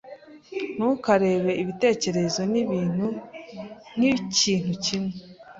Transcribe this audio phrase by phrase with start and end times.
[0.75, 3.07] Ntukarebe ibitekerezo nibintu
[3.97, 5.13] nkikintu kimwe.